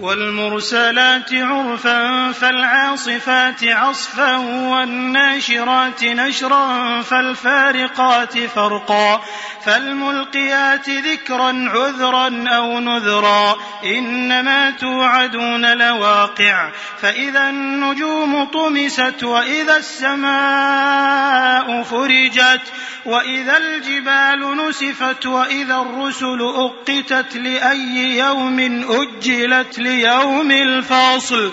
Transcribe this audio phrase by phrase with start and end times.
[0.00, 9.22] والمرسلات عرفا فالعاصفات عصفا والناشرات نشرا فالفارقات فرقا
[9.64, 16.70] فالملقيات ذكرا عذرا أو نذرا إنما توعدون لواقع
[17.00, 22.62] فإذا النجوم طمست وإذا السماء فرجت
[23.06, 28.58] وإذا الجبال نسفت وإذا الرسل أقتت لأي يوم
[28.90, 31.52] أجلت ليوم الفاصل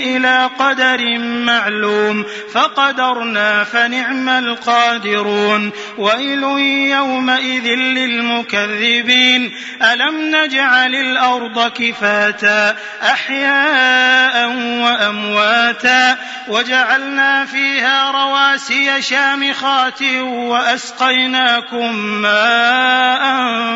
[0.00, 5.72] إلى قدر معلوم فقدرنا فنعم القادرون.
[5.98, 6.42] ويل
[6.90, 9.52] يومئذ للمكذبين.
[9.82, 23.24] ألم نجعل الأرض كفاتا أحياء وأمواتا وجعلنا فيها رواسي شامخات وأسقيناكم ماء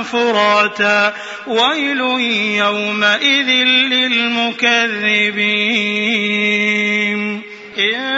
[0.03, 1.15] فراتا.
[1.47, 2.01] ويل
[2.56, 3.49] يومئذ
[3.93, 5.67] للمكذبين.
[5.69, 7.42] الرجيم
[7.78, 8.17] إن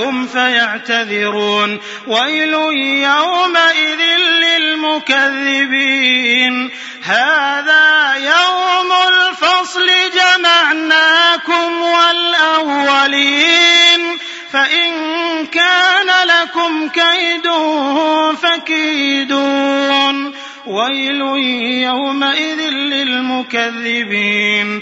[0.01, 1.79] لهم فيعتذرون.
[2.07, 2.53] ويل
[3.03, 4.01] يومئذ
[4.43, 6.71] للمكذبين.
[7.03, 13.21] هذا يوم الفصل جمعناكم والأولين.
[14.51, 14.91] فإن
[15.45, 17.47] كان لكم كيد
[18.41, 20.33] فكيدون.
[20.67, 21.21] ويل
[21.83, 24.81] يومئذ للمكذبين.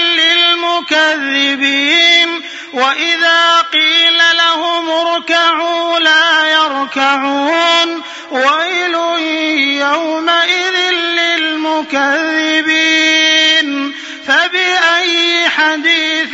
[0.81, 2.41] للمكذبين
[2.73, 8.95] وإذا قيل لهم اركعوا لا يركعون ويل
[9.79, 12.11] يومئذ للمكذبين
[14.27, 16.33] فبأي حديث